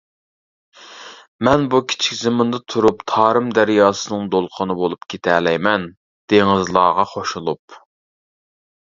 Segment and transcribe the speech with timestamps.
[1.47, 5.87] مەن بۇ كىچىك زېمىندا تۇرۇپ تارىم دەرياسىنىڭ دولقۇنى بولۇپ كېتەلەيمەن
[6.35, 7.79] دېڭىزلارغا قوشۇلۇپ.